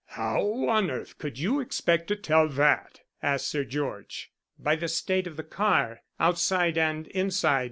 "How 0.17 0.65
on 0.67 0.89
earth 0.89 1.19
could 1.19 1.37
you 1.37 1.59
expect 1.59 2.07
to 2.07 2.15
tell 2.15 2.47
that?" 2.47 3.01
asked 3.21 3.47
Sir 3.49 3.63
George. 3.63 4.31
"By 4.57 4.75
the 4.75 4.87
state 4.87 5.27
of 5.27 5.37
the 5.37 5.43
car 5.43 6.01
outside 6.19 6.75
and 6.75 7.05
inside. 7.09 7.59